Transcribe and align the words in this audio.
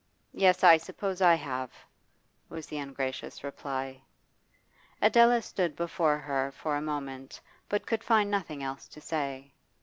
'Yes, 0.33 0.63
I 0.63 0.77
suppose 0.77 1.21
I 1.21 1.35
have,' 1.35 1.85
was 2.49 2.65
the 2.65 2.79
ungracious 2.79 3.43
reply. 3.43 4.01
Adela 4.99 5.43
stood 5.43 5.75
before 5.75 6.17
her 6.17 6.51
for 6.51 6.75
a 6.75 6.81
moment, 6.81 7.39
but 7.69 7.85
could 7.85 8.03
find 8.03 8.31
nothing 8.31 8.63
else 8.63 8.87
to 8.87 8.99
say. 8.99 9.53